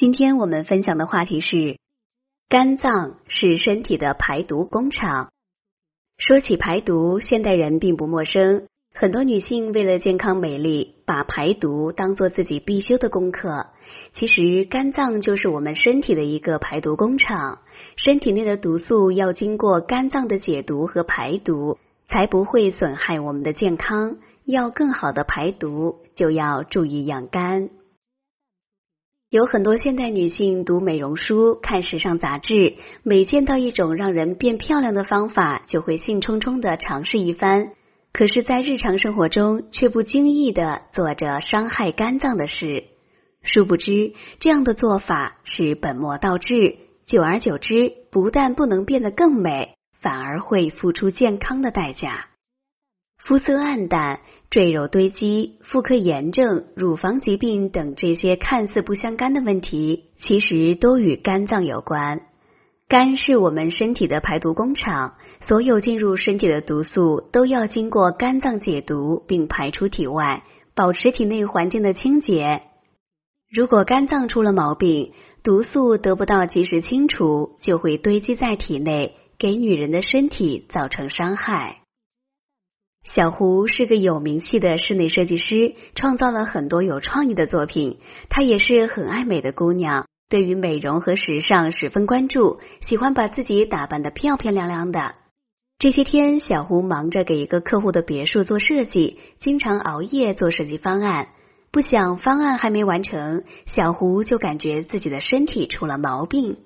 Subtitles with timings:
[0.00, 1.76] 今天我们分享的话题是：
[2.48, 5.30] 肝脏是身体的排毒工厂。
[6.16, 8.66] 说起排毒，现代人并不陌生。
[8.94, 13.66] 很多女性为了健康美丽，把排毒当做自己必修的功课。
[14.14, 17.58] 其实，肝脏就是我们身体的一个排毒工厂。
[17.96, 21.76] 身体内的毒素要经过肝脏的解毒和排毒，
[22.08, 24.16] 才不会损害我们的健康。
[24.46, 27.68] 要更好的排毒，就要注意养肝。
[29.30, 37.70] 有很多现代女性读美容书、看时尚杂志，每见到一种让人变漂亮的方法，就会兴冲冲的尝试一番。
[38.12, 42.86] 可是，在日常生活中，却不经意的做着伤害肝脏的事。
[43.42, 52.29] 殊不知，这样的做法是本末倒置，久而久之，不但不能变得更美，反而会付出健康的代价。
[53.30, 54.18] 肤色暗淡、
[54.50, 62.22] 赘肉堆积、妇科炎症、乳房疾病等这些看似不相干的问题，其实都与肝脏有关。
[62.88, 65.14] 肝是我们身体的排毒工厂，
[65.46, 70.42] 所有进入身体的毒素都要经过肝脏解毒并排出体外，
[70.74, 72.62] 保持体内环境的清洁。
[73.48, 75.12] 如果肝脏出了毛病，
[75.44, 81.76] 毒素得不到及时清除，就会堆积在体内，给女人的身体造成伤害。
[83.08, 87.98] 小胡是个有名气的室内设计师，创造了很多有创意的作品。
[88.28, 95.14] 她也是很爱美的姑娘，对于美容和时尚十分关注，喜欢把自己打扮的漂漂亮亮的。
[95.78, 101.28] 这些天，小胡忙着给一个客户的别墅做设计，经常熬夜做设计方案。
[101.72, 106.58] 不想方案还没完成，小胡就感觉自己的身体出了毛病。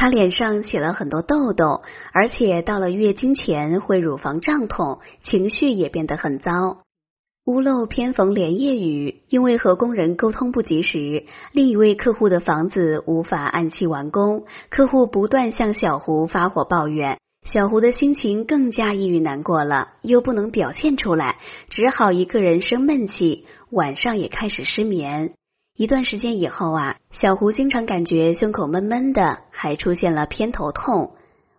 [0.00, 1.82] 她脸上起了很多痘痘，
[2.14, 6.78] 而且到了月经前会乳房胀痛，情绪也变得很糟。
[7.44, 21.36] 屋漏偏逢连夜雨，因为和工人沟通不及时，另一位客户的房子无法按期完工，客户不断向小胡发火抱怨，小胡的心情更加抑郁难过了，又不能表现出来，
[21.68, 25.34] 只好一个人生闷气，晚上也开始失眠。
[25.80, 31.16] 一段时间以后啊，小胡经常感觉胸口闷闷的，还出现了偏头痛。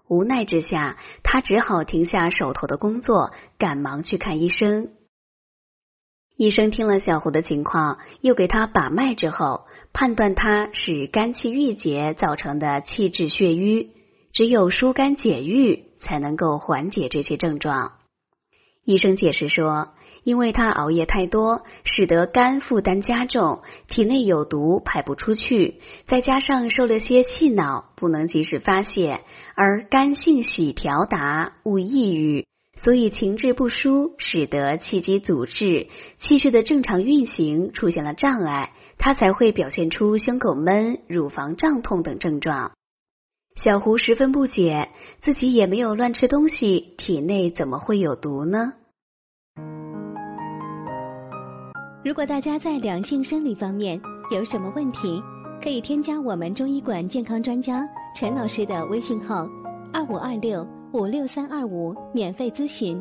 [0.08, 4.90] 无奈之下，他只好停下手头的工作，赶忙去看医生。
[6.38, 13.90] 医生听了小胡的情况，又给他把脉之后，判断他是肝气郁结造成的气滞血瘀，
[14.34, 17.94] 只有疏肝解郁才能够缓解这些症状。
[18.86, 19.96] 医生解释说。
[20.24, 29.22] 因为他熬夜太多，使得肝负担加重，体内有毒排不出去，再加上受了些气恼，不能及时发泄，
[29.56, 32.46] 而肝性喜调达，勿抑郁，
[32.84, 35.88] 所以情志不舒，使得气机阻滞，
[36.20, 42.72] 气血的正常运行出现了障碍，他才会表现出胸口闷、乳房胀痛等症状。
[43.56, 44.90] 小胡十分不解，
[45.20, 48.74] 自己也没有乱吃东西，体内怎么会有毒呢？
[52.04, 54.02] 如果大家在两性生理方面
[54.32, 55.22] 有什么问题，
[55.62, 59.48] 可以添加我们中医馆健康专家陈老师的微信号：
[59.94, 63.00] 二五二六五六三二五，免费咨询。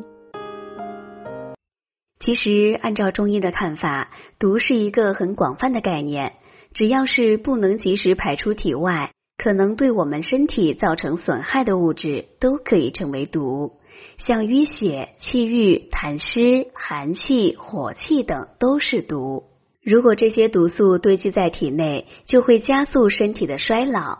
[2.19, 6.33] 其实，按照中医的看法，毒是一个很广泛的概念，
[6.71, 9.13] 只要是不能及时排出体外，
[9.43, 13.71] 可能对我们身体造成损害的物质，都可以称为毒。
[14.19, 19.45] 像淤血、气郁、痰湿、寒气、火气等都是毒。
[19.83, 24.19] 如果这些毒素堆积在体内，就会加速身体的衰老。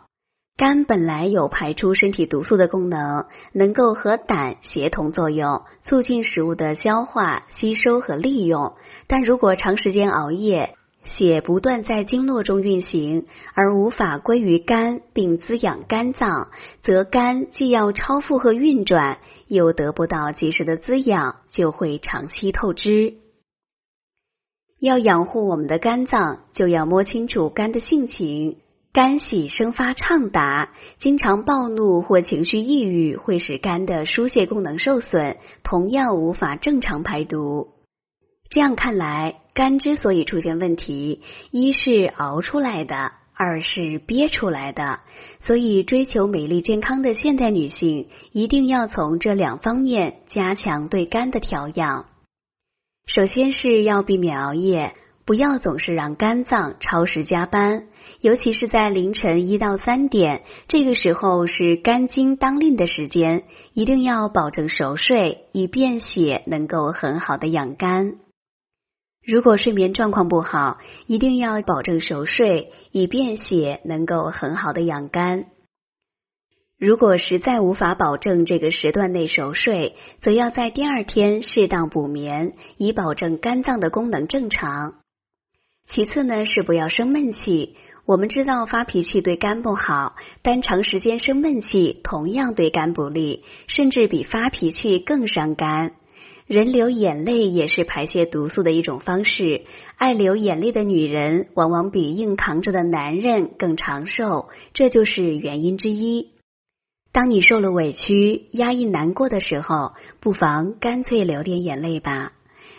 [0.58, 8.74] 肝本来有排出身体毒素的功能，能够和胆协同作用，促进食物的消化、吸收和利用。
[9.08, 16.52] 但如果长时间熬夜，血不断在经络中运行，而无法归于肝并滋养肝脏，
[16.84, 23.16] 则肝既要超负荷运转，又得不到及时的滋养，就会长期透支。
[24.80, 28.58] 要养护我们的肝脏，就要摸清楚肝的性情。
[28.94, 37.70] 肝喜生发畅达，经常暴怒或情绪抑郁，会使肝的疏泄功能受损，同样无法正常排毒。
[38.52, 39.38] 这样看来。
[39.54, 41.20] 肝之所以出现问题，
[41.52, 45.02] 一是熬出来的，二是憋出来的。
[45.42, 52.06] 所以，追求美丽健康的现代女性一定要从这两方面加强对肝的调养。
[53.06, 54.94] 首先是要避免熬夜，
[55.26, 57.88] 不要总是让肝脏超时加班，
[58.22, 63.44] 尤其是在凌晨一到三点，这个时候是肝经当令的时间，
[63.74, 68.16] 一定要保证熟睡，以便血能够很好的养肝。
[69.26, 75.46] 如果睡眠状况不好，一定要保证熟睡，以便血能够很好的养肝。
[76.80, 84.96] 如果实在无法保证这个时段内熟睡，则要在第二天适当补眠，以保证肝脏的功能正常。
[85.88, 87.76] 其次呢，是不要生闷气。
[88.08, 95.94] 我们知道发脾气对肝不好，但长时间生闷气同样对肝不利，甚至比发脾气更伤肝。
[96.52, 99.62] 人流眼泪也是排泄毒素的一种方式，
[99.96, 106.32] 爱流眼泪的女人往往比硬扛着的男人更长寿，这就是原因之一。
[107.14, 112.34] 当你受了委屈、压抑、难过的时候，不妨干脆流点眼泪吧。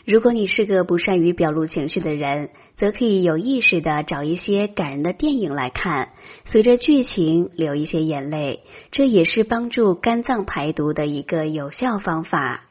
[0.05, 6.11] 如果你是个不善于表露情绪的人，则可以有意识的找一些感人的电影来看，
[6.45, 12.65] 随着剧情流一些眼泪，这也是帮助肝脏排毒的一个有效方法。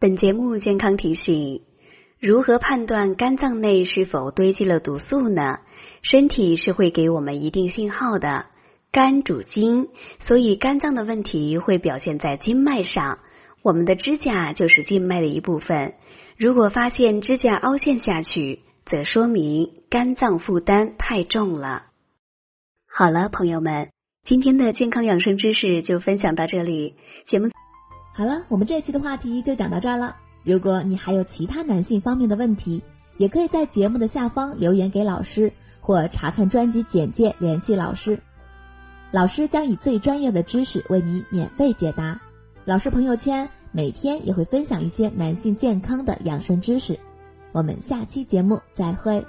[0.00, 1.62] 本节目健康提醒：
[2.20, 5.58] 如何判断肝脏内是否堆积了毒素呢？
[6.02, 8.46] 身体是会给我们一定信号的。
[8.92, 9.88] 肝主筋，
[10.24, 13.18] 所以肝脏的问题会表现在经脉上。
[13.60, 15.94] 我们的指甲就是静脉的一部分，
[16.36, 21.86] 如果发现指甲凹陷下去，则说明肝脏负担太重了。
[22.88, 23.90] 好了，朋友们，
[24.24, 26.94] 今天的健康养生知识就分享到这里。
[27.26, 27.48] 节目
[28.12, 30.16] 好了，我们这期的话题就讲到这儿了。
[30.44, 32.82] 如果你还有其他男性方面的问题，
[33.16, 38.18] 也可以在节目的下方留言给老师，或查看专辑简介联系老师。
[39.10, 42.20] 老师将以最专业的知识为你免费解答。
[42.64, 46.98] 老师朋友圈每天也会分享一些男性健康的养生知识，
[47.52, 49.24] 我们下期节目再会。